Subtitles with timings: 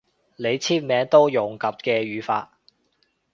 [0.35, 2.57] 你簽名都用噉嘅語法